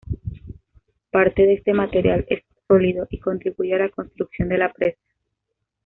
[1.11, 4.97] Parte de este material es sólido, y contribuye a la construcción de la presa.